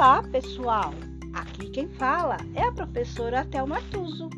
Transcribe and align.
Olá, 0.00 0.22
pessoal! 0.22 0.94
Aqui 1.34 1.68
quem 1.68 1.86
fala 1.86 2.38
é 2.54 2.62
a 2.62 2.72
professora 2.72 3.44
Thelma 3.44 3.82
Tuso. 3.90 4.30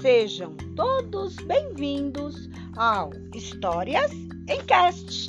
Sejam 0.00 0.56
todos 0.76 1.34
bem-vindos 1.34 2.48
ao 2.76 3.10
Histórias 3.34 4.12
em 4.48 4.64
Cast. 4.66 5.26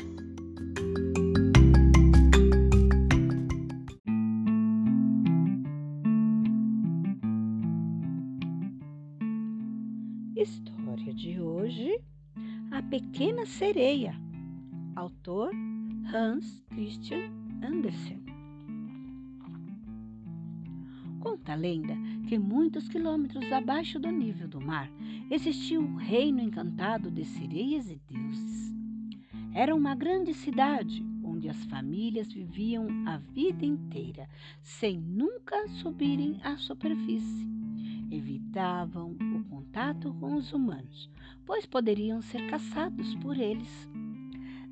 História 10.36 11.12
de 11.16 11.42
hoje: 11.42 12.00
A 12.70 12.84
Pequena 12.84 13.48
Sereia. 13.48 14.14
Autor 14.96 15.50
Hans 16.14 16.62
Christian 16.70 17.32
Andersen. 17.64 18.21
A 21.52 21.56
lenda 21.56 21.96
que 22.28 22.40
muitos 22.40 22.88
quilômetros 22.88 23.52
abaixo 23.52 24.00
do 24.00 24.10
nível 24.10 24.48
do 24.48 24.62
mar 24.62 24.90
existia 25.30 25.80
um 25.80 25.96
reino 25.96 26.40
encantado 26.40 27.12
de 27.12 27.26
sereias 27.26 27.90
e 27.90 28.02
deuses. 28.10 28.74
Era 29.54 29.76
uma 29.76 29.94
grande 29.94 30.34
cidade 30.34 31.06
onde 31.24 31.50
as 31.50 31.64
famílias 31.66 32.32
viviam 32.32 32.88
a 33.06 33.18
vida 33.18 33.66
inteira 33.66 34.30
sem 34.62 34.98
nunca 34.98 35.68
subirem 35.68 36.40
à 36.44 36.56
superfície. 36.56 37.50
Evitavam 38.10 39.12
o 39.12 39.44
contato 39.46 40.14
com 40.20 40.36
os 40.36 40.54
humanos, 40.54 41.10
pois 41.46 41.66
poderiam 41.66 42.22
ser 42.22 42.50
caçados 42.50 43.16
por 43.16 43.38
eles. 43.38 43.90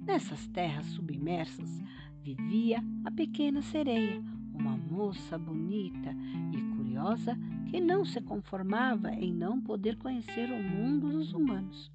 Nessas 0.06 0.48
terras 0.48 0.86
submersas 0.88 1.82
vivia 2.22 2.84
a 3.06 3.12
pequena 3.12 3.62
sereia, 3.62 4.22
uma 4.60 4.78
moça 4.78 5.38
bonita 5.38 6.14
e 6.52 6.62
curiosa 6.76 7.38
que 7.70 7.80
não 7.80 8.04
se 8.04 8.20
conformava 8.20 9.12
em 9.12 9.34
não 9.34 9.62
poder 9.62 9.96
conhecer 9.98 10.52
o 10.52 10.62
mundo 10.62 11.10
dos 11.10 11.34
humanos. 11.34 11.92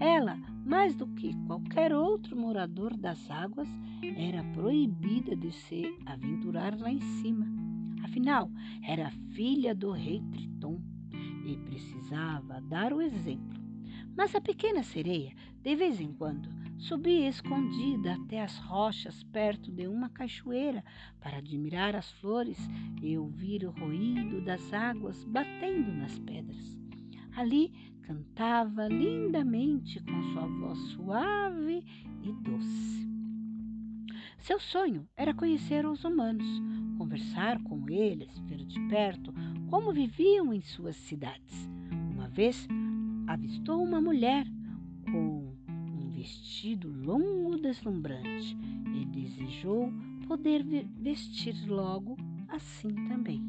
Ela, 0.00 0.36
mais 0.66 0.96
do 0.96 1.06
que 1.06 1.34
qualquer 1.46 1.94
outro 1.94 2.36
morador 2.36 2.96
das 2.96 3.30
águas, 3.30 3.68
era 4.16 4.42
proibida 4.52 5.36
de 5.36 5.52
se 5.52 5.96
aventurar 6.04 6.76
lá 6.78 6.90
em 6.90 7.00
cima. 7.20 7.46
Afinal, 8.02 8.50
era 8.82 9.10
filha 9.30 9.74
do 9.74 9.92
rei 9.92 10.20
Triton 10.32 10.80
e 11.46 11.56
precisava 11.56 12.60
dar 12.62 12.92
o 12.92 13.00
exemplo. 13.00 13.60
Mas 14.16 14.34
a 14.34 14.40
pequena 14.40 14.82
sereia, 14.82 15.32
de 15.62 15.76
vez 15.76 16.00
em 16.00 16.12
quando, 16.12 16.48
Subia 16.82 17.28
escondida 17.28 18.14
até 18.14 18.42
as 18.42 18.58
rochas 18.58 19.22
perto 19.22 19.70
de 19.70 19.86
uma 19.86 20.08
cachoeira 20.08 20.82
para 21.20 21.36
admirar 21.36 21.94
as 21.94 22.10
flores 22.14 22.58
e 23.00 23.16
ouvir 23.16 23.64
o 23.64 23.70
ruído 23.70 24.44
das 24.44 24.72
águas 24.72 25.22
batendo 25.22 25.92
nas 25.92 26.18
pedras. 26.18 26.76
Ali 27.36 27.72
cantava 28.02 28.88
lindamente 28.88 30.02
com 30.02 30.22
sua 30.32 30.48
voz 30.48 30.78
suave 30.90 31.84
e 32.24 32.32
doce. 32.42 33.08
Seu 34.38 34.58
sonho 34.58 35.08
era 35.16 35.32
conhecer 35.32 35.86
os 35.86 36.02
humanos, 36.02 36.60
conversar 36.98 37.62
com 37.62 37.88
eles, 37.88 38.36
ver 38.40 38.64
de 38.64 38.80
perto 38.88 39.32
como 39.70 39.92
viviam 39.92 40.52
em 40.52 40.60
suas 40.60 40.96
cidades. 40.96 41.70
Uma 42.10 42.26
vez 42.26 42.66
avistou 43.28 43.80
uma 43.80 44.00
mulher 44.00 44.44
vestido 46.62 46.88
longo 47.04 47.58
deslumbrante 47.58 48.56
e 48.94 49.04
desejou 49.06 49.92
poder 50.28 50.62
vestir 50.96 51.56
logo 51.66 52.16
assim 52.48 52.94
também. 53.08 53.42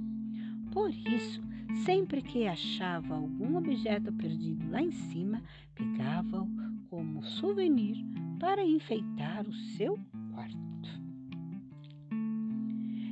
Por 0.71 0.89
isso, 0.89 1.39
sempre 1.85 2.23
que 2.23 2.47
achava 2.47 3.13
algum 3.13 3.55
objeto 3.55 4.11
perdido 4.13 4.67
lá 4.71 4.81
em 4.81 4.91
cima, 4.91 5.43
pegava-o 5.75 6.49
como 6.89 7.21
souvenir 7.23 8.03
para 8.39 8.65
enfeitar 8.65 9.47
o 9.47 9.53
seu 9.53 9.95
quarto. 10.31 10.89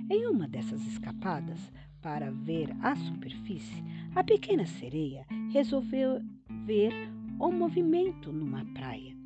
Em 0.10 0.26
uma 0.26 0.48
dessas 0.48 0.82
escapadas 0.88 1.72
para 2.02 2.32
ver 2.32 2.76
a 2.82 2.96
superfície, 2.96 3.84
a 4.16 4.24
pequena 4.24 4.66
sereia 4.66 5.28
resolveu 5.52 6.20
ver 6.66 6.92
o 7.40 7.52
movimento 7.52 8.34
numa 8.34 8.66
praia 8.74 9.21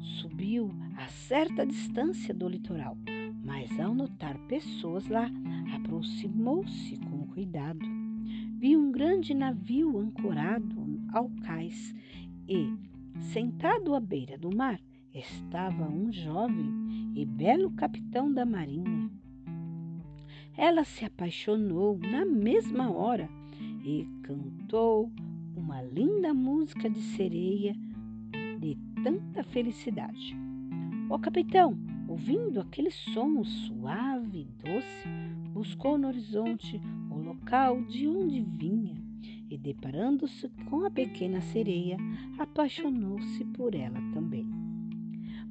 subiu 0.00 0.70
a 0.96 1.08
certa 1.08 1.66
distância 1.66 2.34
do 2.34 2.48
litoral, 2.48 2.96
mas 3.44 3.78
ao 3.78 3.94
notar 3.94 4.36
pessoas 4.46 5.06
lá, 5.08 5.30
aproximou-se 5.74 6.96
com 6.98 7.26
cuidado. 7.28 7.86
Viu 8.58 8.80
um 8.80 8.90
grande 8.90 9.34
navio 9.34 9.98
ancorado 9.98 11.00
ao 11.12 11.30
cais 11.42 11.94
e, 12.48 12.72
sentado 13.32 13.94
à 13.94 14.00
beira 14.00 14.36
do 14.36 14.54
mar, 14.54 14.80
estava 15.14 15.88
um 15.88 16.12
jovem 16.12 17.12
e 17.14 17.24
belo 17.24 17.70
capitão 17.70 18.32
da 18.32 18.44
marinha. 18.44 19.10
Ela 20.56 20.84
se 20.84 21.04
apaixonou 21.04 21.98
na 21.98 22.24
mesma 22.24 22.90
hora 22.90 23.28
e 23.84 24.06
cantou 24.22 25.12
uma 25.56 25.82
linda 25.82 26.34
música 26.34 26.90
de 26.90 27.00
sereia 27.00 27.74
de 28.58 28.76
tanta 29.02 29.42
felicidade. 29.44 30.36
O 31.08 31.18
capitão, 31.18 31.78
ouvindo 32.08 32.60
aquele 32.60 32.90
som 32.90 33.42
suave 33.44 34.40
e 34.40 34.44
doce, 34.62 35.08
buscou 35.52 35.96
no 35.96 36.08
horizonte 36.08 36.80
o 37.10 37.16
local 37.16 37.82
de 37.84 38.06
onde 38.06 38.40
vinha 38.40 38.94
e, 39.50 39.56
deparando-se 39.56 40.48
com 40.68 40.84
a 40.84 40.90
pequena 40.90 41.40
sereia, 41.40 41.96
apaixonou-se 42.38 43.44
por 43.46 43.74
ela 43.74 44.00
também. 44.12 44.46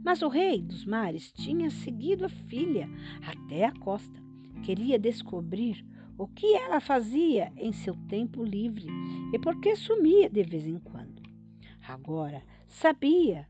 Mas 0.03 0.21
o 0.21 0.27
rei 0.27 0.61
dos 0.61 0.85
mares 0.85 1.31
tinha 1.31 1.69
seguido 1.69 2.25
a 2.25 2.29
filha 2.29 2.87
até 3.25 3.65
a 3.65 3.71
costa. 3.71 4.21
Queria 4.63 4.99
descobrir 4.99 5.83
o 6.17 6.27
que 6.27 6.53
ela 6.55 6.79
fazia 6.79 7.51
em 7.57 7.71
seu 7.71 7.95
tempo 8.07 8.43
livre 8.43 8.87
e 9.33 9.39
por 9.39 9.59
que 9.59 9.75
sumia 9.75 10.29
de 10.29 10.43
vez 10.43 10.65
em 10.65 10.79
quando. 10.79 11.21
Agora 11.87 12.43
sabia 12.67 13.47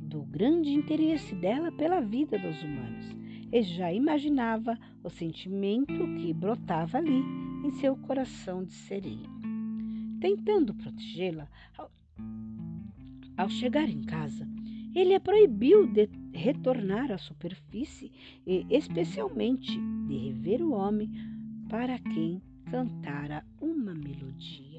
do 0.00 0.22
grande 0.22 0.70
interesse 0.70 1.34
dela 1.34 1.70
pela 1.72 2.00
vida 2.00 2.38
dos 2.38 2.62
humanos 2.62 3.16
e 3.52 3.62
já 3.62 3.92
imaginava 3.92 4.78
o 5.02 5.10
sentimento 5.10 5.92
que 6.16 6.32
brotava 6.32 6.98
ali 6.98 7.22
em 7.64 7.70
seu 7.72 7.94
coração 7.96 8.64
de 8.64 8.72
sereia. 8.72 9.28
Tentando 10.20 10.74
protegê-la, 10.74 11.48
ao, 13.36 13.48
chegar 13.48 13.88
em 13.88 14.02
casa, 14.02 14.48
ele 14.94 15.14
a 15.14 15.20
proibiu 15.20 15.86
de 15.86 16.08
retornar 16.32 17.10
à 17.10 17.18
superfície 17.18 18.12
e, 18.46 18.66
especialmente, 18.70 19.78
de 20.06 20.16
rever 20.16 20.62
o 20.62 20.72
homem 20.72 21.10
para 21.68 21.98
quem 21.98 22.42
cantara 22.70 23.44
uma 23.60 23.94
melodia. 23.94 24.71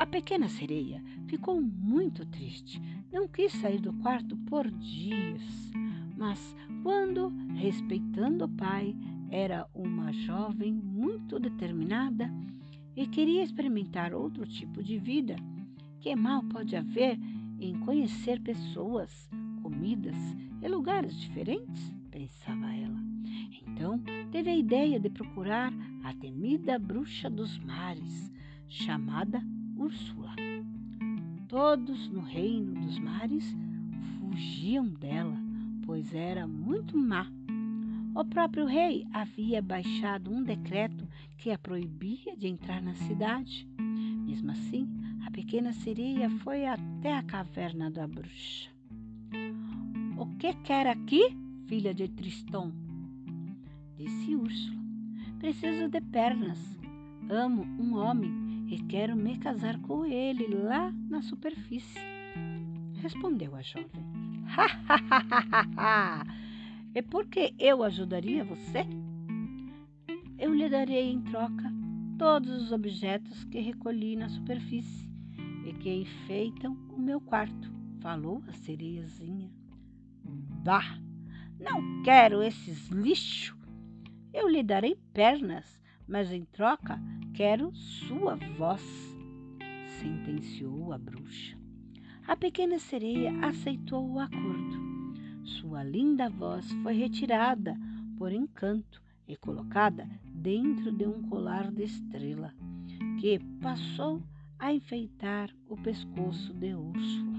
A 0.00 0.06
pequena 0.06 0.48
sereia 0.48 1.04
ficou 1.26 1.60
muito 1.60 2.24
triste. 2.24 2.80
Não 3.12 3.28
quis 3.28 3.52
sair 3.52 3.82
do 3.82 3.92
quarto 3.92 4.34
por 4.48 4.66
dias. 4.70 5.42
Mas 6.16 6.56
quando, 6.82 7.28
respeitando 7.54 8.46
o 8.46 8.48
pai, 8.48 8.96
era 9.30 9.68
uma 9.74 10.10
jovem 10.10 10.72
muito 10.72 11.38
determinada 11.38 12.32
e 12.96 13.06
queria 13.06 13.42
experimentar 13.42 14.14
outro 14.14 14.46
tipo 14.46 14.82
de 14.82 14.98
vida, 14.98 15.36
que 16.00 16.16
mal 16.16 16.42
pode 16.44 16.74
haver 16.74 17.18
em 17.60 17.78
conhecer 17.80 18.40
pessoas, 18.40 19.28
comidas 19.62 20.16
e 20.62 20.66
lugares 20.66 21.14
diferentes? 21.14 21.92
pensava 22.10 22.74
ela. 22.74 22.98
Então 23.66 24.00
teve 24.32 24.48
a 24.48 24.56
ideia 24.56 24.98
de 24.98 25.10
procurar 25.10 25.70
a 26.02 26.14
temida 26.14 26.78
bruxa 26.78 27.28
dos 27.28 27.58
mares, 27.58 28.32
chamada 28.66 29.42
Úrsula. 29.80 30.36
Todos 31.48 32.10
no 32.10 32.20
reino 32.20 32.74
dos 32.82 32.98
mares 32.98 33.56
fugiam 34.18 34.86
dela, 34.86 35.38
pois 35.86 36.14
era 36.14 36.46
muito 36.46 36.98
má. 36.98 37.26
O 38.14 38.22
próprio 38.22 38.66
rei 38.66 39.06
havia 39.10 39.62
baixado 39.62 40.30
um 40.30 40.42
decreto 40.42 41.08
que 41.38 41.50
a 41.50 41.56
proibia 41.56 42.36
de 42.36 42.46
entrar 42.46 42.82
na 42.82 42.94
cidade. 42.94 43.66
Mesmo 43.78 44.50
assim, 44.50 44.86
a 45.26 45.30
pequena 45.30 45.72
sereia 45.72 46.28
foi 46.28 46.66
até 46.66 47.16
a 47.16 47.22
caverna 47.22 47.90
da 47.90 48.06
bruxa. 48.06 48.68
O 50.18 50.26
que 50.36 50.52
quer 50.56 50.88
aqui, 50.88 51.34
filha 51.66 51.94
de 51.94 52.06
Triston? 52.06 52.70
Disse 53.96 54.36
Úrsula. 54.36 54.78
Preciso 55.38 55.88
de 55.88 56.02
pernas. 56.02 56.58
Amo 57.30 57.62
um 57.62 57.96
homem 57.96 58.49
e 58.70 58.78
quero 58.84 59.16
me 59.16 59.36
casar 59.36 59.78
com 59.80 60.04
ele 60.04 60.46
lá 60.46 60.92
na 61.08 61.20
superfície. 61.22 62.00
Respondeu 63.02 63.54
a 63.54 63.62
jovem. 63.62 63.90
Ha, 64.56 64.66
ha, 64.88 65.00
ha, 65.08 65.46
ha, 65.52 65.66
ha. 65.76 66.24
E 66.94 67.02
por 67.02 67.26
que 67.26 67.54
eu 67.58 67.82
ajudaria 67.82 68.44
você? 68.44 68.86
lhe 70.60 70.68
darei 70.68 71.10
em 71.10 71.22
troca 71.22 71.72
todos 72.18 72.64
os 72.64 72.70
objetos 72.70 73.44
que 73.44 73.60
recolhi 73.60 74.14
na 74.14 74.28
superfície 74.28 75.08
e 75.64 75.72
que 75.72 75.90
enfeitam 75.90 76.76
o 76.90 76.98
meu 76.98 77.18
quarto, 77.18 77.72
falou 78.00 78.42
a 78.46 78.52
sereiazinha. 78.52 79.50
Bah! 80.62 81.00
Não 81.58 82.02
quero 82.02 82.42
esses 82.42 82.88
lixo. 82.88 83.56
Eu 84.34 84.48
lhe 84.48 84.62
darei 84.62 84.96
pernas, 85.14 85.79
mas 86.10 86.32
em 86.32 86.44
troca 86.44 87.00
quero 87.32 87.72
sua 87.72 88.34
voz, 88.58 88.82
sentenciou 90.00 90.92
a 90.92 90.98
bruxa. 90.98 91.56
A 92.26 92.36
pequena 92.36 92.80
sereia 92.80 93.32
aceitou 93.46 94.10
o 94.10 94.18
acordo. 94.18 94.90
Sua 95.44 95.84
linda 95.84 96.28
voz 96.28 96.70
foi 96.82 96.94
retirada 96.94 97.76
por 98.18 98.32
encanto 98.32 99.00
e 99.26 99.36
colocada 99.36 100.08
dentro 100.34 100.90
de 100.90 101.06
um 101.06 101.22
colar 101.22 101.70
de 101.70 101.84
estrela, 101.84 102.52
que 103.20 103.38
passou 103.62 104.20
a 104.58 104.74
enfeitar 104.74 105.48
o 105.68 105.76
pescoço 105.76 106.52
de 106.54 106.74
Úrsula. 106.74 107.38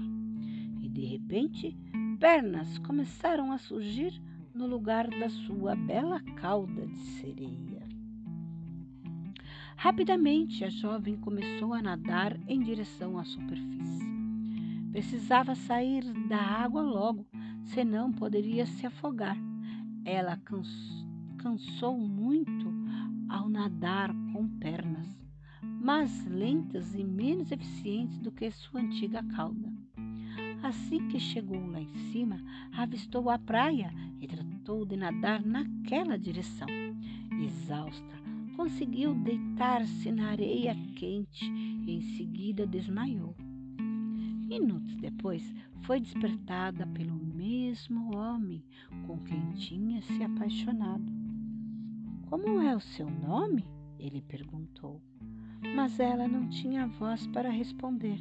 E 0.82 0.88
de 0.88 1.04
repente, 1.04 1.76
pernas 2.18 2.78
começaram 2.78 3.52
a 3.52 3.58
surgir 3.58 4.18
no 4.54 4.66
lugar 4.66 5.08
da 5.08 5.28
sua 5.28 5.76
bela 5.76 6.20
cauda 6.36 6.86
de 6.86 6.98
sereia. 7.20 7.71
Rapidamente, 9.82 10.64
a 10.64 10.68
jovem 10.68 11.16
começou 11.16 11.74
a 11.74 11.82
nadar 11.82 12.38
em 12.46 12.60
direção 12.60 13.18
à 13.18 13.24
superfície. 13.24 14.06
Precisava 14.92 15.56
sair 15.56 16.04
da 16.28 16.38
água 16.38 16.82
logo, 16.82 17.26
senão 17.64 18.12
poderia 18.12 18.64
se 18.64 18.86
afogar. 18.86 19.36
Ela 20.04 20.40
cansou 21.36 21.98
muito 21.98 22.72
ao 23.28 23.48
nadar 23.48 24.14
com 24.32 24.46
pernas, 24.60 25.18
mas 25.60 26.26
lentas 26.26 26.94
e 26.94 27.02
menos 27.02 27.50
eficientes 27.50 28.20
do 28.20 28.30
que 28.30 28.52
sua 28.52 28.82
antiga 28.82 29.20
cauda. 29.34 29.68
Assim 30.62 31.08
que 31.08 31.18
chegou 31.18 31.66
lá 31.66 31.80
em 31.80 31.92
cima, 32.12 32.40
avistou 32.72 33.28
a 33.28 33.36
praia 33.36 33.92
e 34.20 34.28
tratou 34.28 34.86
de 34.86 34.96
nadar 34.96 35.44
naquela 35.44 36.16
direção. 36.16 36.68
Exausta, 37.42 38.21
conseguiu 38.62 39.12
deitar-se 39.12 40.12
na 40.12 40.30
areia 40.30 40.72
quente 40.94 41.44
e 41.52 41.96
em 41.96 42.00
seguida 42.16 42.64
desmaiou. 42.64 43.34
Minutos 44.46 44.94
depois, 44.98 45.52
foi 45.80 45.98
despertada 45.98 46.86
pelo 46.86 47.16
mesmo 47.16 48.14
homem 48.14 48.62
com 49.04 49.18
quem 49.18 49.50
tinha 49.54 50.00
se 50.02 50.22
apaixonado. 50.22 51.04
Como 52.26 52.62
é 52.62 52.76
o 52.76 52.80
seu 52.80 53.10
nome? 53.10 53.64
ele 53.98 54.22
perguntou. 54.22 55.02
Mas 55.74 55.98
ela 55.98 56.28
não 56.28 56.48
tinha 56.48 56.86
voz 56.86 57.26
para 57.26 57.50
responder. 57.50 58.20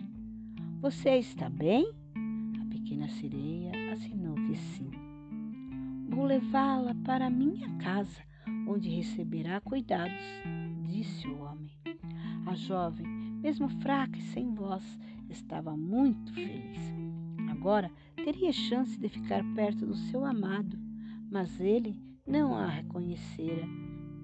Você 0.81 1.17
está 1.17 1.51
bem? 1.51 1.93
A 2.59 2.65
pequena 2.65 3.07
sereia 3.09 3.93
assinou 3.93 4.33
que 4.33 4.55
sim. 4.55 4.89
Vou 6.09 6.25
levá-la 6.25 6.95
para 7.05 7.29
minha 7.29 7.69
casa, 7.77 8.30
onde 8.71 8.89
receberá 8.89 9.59
cuidados, 9.59 10.23
disse 10.85 11.27
o 11.27 11.41
homem. 11.41 11.69
A 12.45 12.55
jovem, 12.55 13.05
mesmo 13.41 13.67
fraca 13.81 14.17
e 14.17 14.21
sem 14.21 14.53
voz, 14.53 14.83
estava 15.29 15.75
muito 15.75 16.33
feliz. 16.33 16.79
Agora 17.49 17.91
teria 18.15 18.53
chance 18.53 18.97
de 18.97 19.09
ficar 19.09 19.43
perto 19.53 19.85
do 19.85 19.95
seu 19.95 20.25
amado, 20.25 20.77
mas 21.29 21.59
ele 21.59 21.99
não 22.25 22.55
a 22.55 22.65
reconhecera 22.65 23.67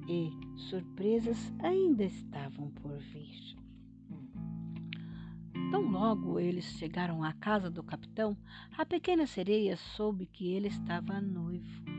e 0.07 0.31
surpresas 0.69 1.53
ainda 1.59 2.05
estavam 2.05 2.71
por 2.71 2.97
vir. 2.97 3.57
Tão 5.71 5.81
logo 5.91 6.39
eles 6.39 6.65
chegaram 6.77 7.21
à 7.21 7.33
casa 7.33 7.69
do 7.69 7.83
capitão, 7.83 8.37
a 8.77 8.85
pequena 8.85 9.27
sereia 9.27 9.75
soube 9.75 10.25
que 10.25 10.53
ele 10.53 10.69
estava 10.69 11.19
noivo. 11.19 11.96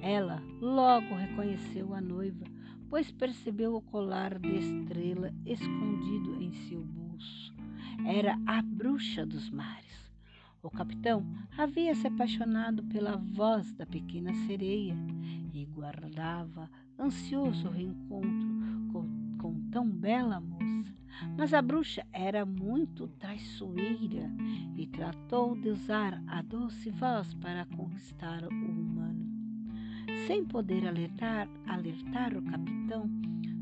Ela 0.00 0.42
logo 0.60 1.14
reconheceu 1.14 1.94
a 1.94 2.00
noiva, 2.00 2.44
pois 2.88 3.10
percebeu 3.10 3.74
o 3.76 3.82
colar 3.82 4.38
de 4.38 4.48
estrela 4.56 5.32
escondido 5.44 6.42
em 6.42 6.52
seu 6.68 6.82
bolso. 6.82 7.54
Era 8.06 8.38
a 8.46 8.62
bruxa 8.62 9.26
dos 9.26 9.50
mares. 9.50 10.10
O 10.62 10.70
capitão 10.70 11.24
havia 11.56 11.94
se 11.94 12.06
apaixonado 12.06 12.82
pela 12.84 13.16
voz 13.16 13.72
da 13.74 13.86
pequena 13.86 14.32
sereia 14.46 14.94
e 15.54 15.64
guardava 15.64 16.68
ansioso 16.98 17.68
o 17.68 17.70
reencontro 17.70 18.48
com, 18.92 19.38
com 19.38 19.70
tão 19.70 19.88
bela 19.88 20.40
moça. 20.40 20.94
Mas 21.36 21.54
a 21.54 21.62
bruxa 21.62 22.06
era 22.12 22.44
muito 22.44 23.08
traiçoeira 23.08 24.30
e 24.76 24.86
tratou 24.86 25.54
de 25.58 25.70
usar 25.70 26.22
a 26.26 26.42
doce 26.42 26.90
voz 26.90 27.32
para 27.34 27.64
conquistar 27.66 28.44
o 28.44 28.48
humano. 28.48 29.39
Sem 30.30 30.44
poder 30.44 30.86
alertar, 30.86 31.48
alertar 31.66 32.36
o 32.36 32.42
capitão 32.42 33.10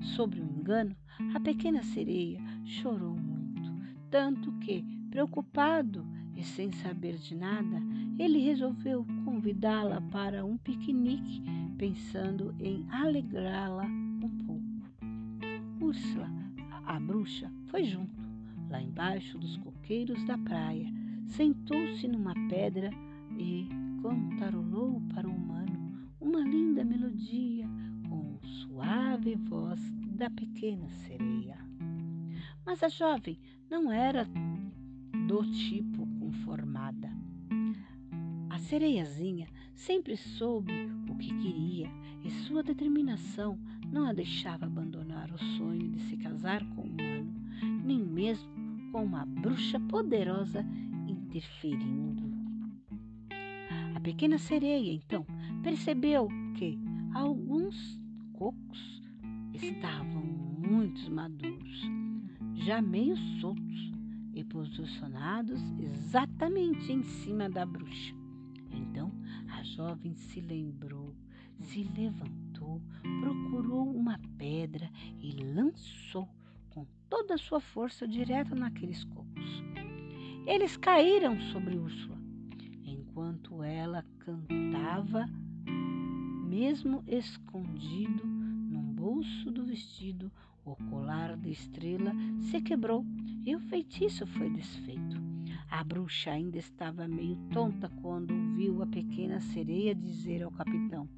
sobre 0.02 0.38
o 0.38 0.44
engano, 0.44 0.94
a 1.34 1.40
pequena 1.40 1.82
sereia 1.82 2.38
chorou 2.62 3.16
muito, 3.16 3.72
tanto 4.10 4.52
que, 4.58 4.84
preocupado, 5.08 6.04
e 6.36 6.44
sem 6.44 6.70
saber 6.70 7.16
de 7.16 7.34
nada, 7.34 7.80
ele 8.18 8.40
resolveu 8.40 9.06
convidá-la 9.24 10.02
para 10.10 10.44
um 10.44 10.58
piquenique, 10.58 11.42
pensando 11.78 12.54
em 12.60 12.84
alegrá-la 12.90 13.86
um 13.86 14.30
pouco. 14.44 14.62
Úrsula, 15.80 16.28
a 16.84 17.00
bruxa, 17.00 17.50
foi 17.68 17.84
junto, 17.84 18.20
lá 18.68 18.82
embaixo 18.82 19.38
dos 19.38 19.56
coqueiros 19.56 20.22
da 20.26 20.36
praia, 20.36 20.86
sentou-se 21.28 22.06
numa 22.06 22.34
pedra 22.50 22.90
e 23.38 23.66
cantarolou 24.02 25.00
para 25.14 25.26
o 25.26 25.32
humano 25.32 25.67
uma 26.20 26.40
linda 26.40 26.84
melodia 26.84 27.68
com 28.08 28.38
suave 28.42 29.36
voz 29.36 29.80
da 30.16 30.28
pequena 30.30 30.88
sereia. 30.88 31.56
Mas 32.64 32.82
a 32.82 32.88
jovem 32.88 33.38
não 33.70 33.90
era 33.92 34.26
do 35.26 35.44
tipo 35.44 36.06
conformada. 36.18 37.10
A 38.50 38.58
sereiazinha 38.58 39.46
sempre 39.74 40.16
soube 40.16 40.72
o 41.08 41.16
que 41.16 41.28
queria 41.28 41.88
e 42.24 42.30
sua 42.30 42.62
determinação 42.62 43.58
não 43.90 44.06
a 44.06 44.12
deixava 44.12 44.66
abandonar 44.66 45.30
o 45.30 45.38
sonho 45.38 45.88
de 45.90 46.00
se 46.00 46.16
casar 46.16 46.64
com 46.70 46.82
um 46.82 46.86
humano, 46.86 47.32
nem 47.84 47.98
mesmo 47.98 48.50
com 48.92 49.04
uma 49.04 49.24
bruxa 49.24 49.78
poderosa 49.80 50.64
interferindo. 51.06 52.28
A 53.94 54.00
pequena 54.00 54.38
sereia, 54.38 54.92
então, 54.92 55.26
percebeu 55.62 56.28
que 56.56 56.78
alguns 57.14 58.00
cocos 58.32 59.02
estavam 59.54 60.22
muito 60.22 61.10
maduros, 61.10 61.82
já 62.54 62.80
meio 62.80 63.16
soltos, 63.40 63.88
e 64.38 64.44
posicionados 64.44 65.60
exatamente 65.80 66.92
em 66.92 67.02
cima 67.02 67.50
da 67.50 67.66
bruxa. 67.66 68.14
Então 68.70 69.12
a 69.50 69.64
jovem 69.64 70.14
se 70.14 70.40
lembrou, 70.40 71.12
se 71.58 71.82
levantou, 71.82 72.80
procurou 73.20 73.90
uma 73.90 74.16
pedra 74.36 74.88
e 75.20 75.32
lançou 75.42 76.28
com 76.70 76.86
toda 77.10 77.34
a 77.34 77.38
sua 77.38 77.60
força 77.60 78.06
direto 78.06 78.54
naqueles 78.54 79.02
cocos. 79.02 79.62
Eles 80.46 80.76
caíram 80.76 81.40
sobre 81.52 81.76
Úrsula, 81.76 82.16
enquanto 82.84 83.62
ela 83.64 84.04
cantava, 84.20 85.28
mesmo 86.58 87.04
escondido 87.06 88.26
num 88.26 88.92
bolso 88.92 89.48
do 89.48 89.64
vestido, 89.64 90.28
o 90.64 90.74
colar 90.90 91.36
de 91.36 91.52
estrela 91.52 92.12
se 92.50 92.60
quebrou 92.60 93.06
e 93.46 93.54
o 93.54 93.60
feitiço 93.60 94.26
foi 94.26 94.50
desfeito. 94.50 95.22
A 95.70 95.84
bruxa 95.84 96.32
ainda 96.32 96.58
estava 96.58 97.06
meio 97.06 97.36
tonta 97.52 97.88
quando 98.02 98.34
ouviu 98.34 98.82
a 98.82 98.86
pequena 98.88 99.38
sereia 99.38 99.94
dizer 99.94 100.42
ao 100.42 100.50
capitão: 100.50 101.08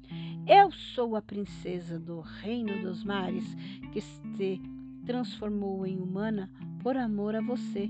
Eu 0.45 0.71
sou 0.71 1.15
a 1.15 1.21
princesa 1.23 1.99
do 1.99 2.19
reino 2.19 2.79
dos 2.83 3.03
mares 3.03 3.55
que 3.91 3.99
se 3.99 4.61
transformou 5.07 5.87
em 5.87 5.97
humana 5.97 6.51
por 6.83 6.95
amor 6.95 7.35
a 7.35 7.41
você. 7.41 7.89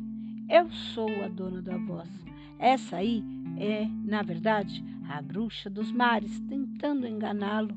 Eu 0.50 0.72
sou 0.72 1.10
a 1.22 1.27
dona 1.27 1.62
da 1.62 1.77
voz. 1.77 2.10
Essa 2.58 2.96
aí 2.98 3.22
é, 3.58 3.86
na 4.05 4.22
verdade, 4.22 4.84
a 5.08 5.22
bruxa 5.22 5.70
dos 5.70 5.91
mares 5.91 6.39
tentando 6.41 7.08
enganá-lo 7.08 7.75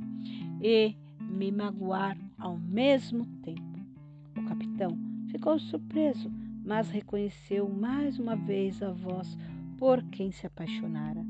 e 0.62 0.94
me 1.20 1.50
magoar 1.50 2.16
ao 2.38 2.56
mesmo 2.58 3.26
tempo. 3.42 3.62
O 4.36 4.44
capitão 4.44 4.96
ficou 5.30 5.58
surpreso 5.58 6.30
mas 6.64 6.88
reconheceu 6.88 7.68
mais 7.68 8.18
uma 8.18 8.34
vez 8.34 8.82
a 8.82 8.90
voz 8.90 9.36
por 9.76 10.02
quem 10.04 10.32
se 10.32 10.46
apaixonara. 10.46 11.24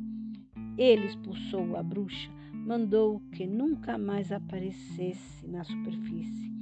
Ele 0.78 1.06
expulsou 1.06 1.76
a 1.76 1.82
bruxa, 1.82 2.30
mandou 2.52 3.20
que 3.32 3.46
nunca 3.46 3.98
mais 3.98 4.30
aparecesse 4.30 5.46
na 5.46 5.64
superfície. 5.64 6.52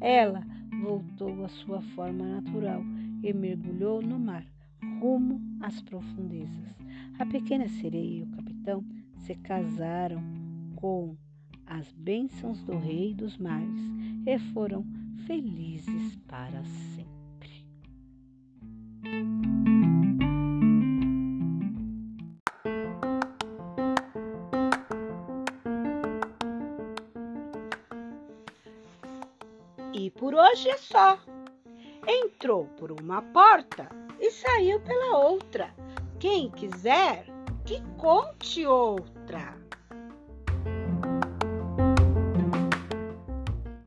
Ela 0.00 0.42
voltou 0.82 1.44
à 1.44 1.48
sua 1.48 1.82
forma 1.82 2.24
natural 2.24 2.82
e 3.22 3.32
mergulhou 3.32 4.00
no 4.00 4.18
mar, 4.18 4.46
rumo 5.00 5.40
às 5.60 5.80
profundezas. 5.82 6.76
A 7.18 7.26
pequena 7.26 7.68
sereia 7.68 8.18
e 8.18 8.22
o 8.22 8.30
capitão 8.30 8.84
se 9.18 9.34
casaram 9.36 10.22
com 10.76 11.16
as 11.66 11.90
bênçãos 11.92 12.62
do 12.62 12.76
Rei 12.78 13.14
dos 13.14 13.36
Mares 13.38 13.80
e 14.26 14.38
foram 14.52 14.84
felizes 15.26 16.16
para 16.28 16.62
sempre. 16.64 17.66
E 29.92 30.10
por 30.10 30.34
hoje 30.34 30.68
é 30.68 30.76
só. 30.76 31.18
Entrou 32.06 32.66
por 32.78 32.92
uma 32.92 33.20
porta 33.22 33.88
e 34.20 34.30
saiu 34.30 34.80
pela 34.80 35.18
outra. 35.18 35.74
Quem 36.18 36.50
quiser, 36.50 37.26
que 37.64 37.82
conte 37.98 38.66
outra. 38.66 39.65